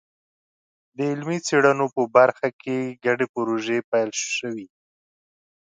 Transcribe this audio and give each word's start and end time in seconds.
د 0.97 0.99
علمي 1.11 1.39
څېړنو 1.47 1.85
په 1.95 2.01
برخه 2.15 2.47
کې 2.61 2.77
ګډې 3.05 3.25
پروژې 3.33 3.79
پیل 3.91 4.09
شوي. 4.37 4.67